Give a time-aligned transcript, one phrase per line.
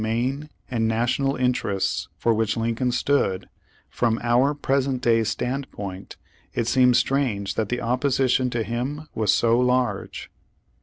[0.03, 3.47] ane and National interests for which Lincoln stood,
[3.87, 6.17] from our present day stand point
[6.55, 10.31] it seems strange that the opposition to him was so large.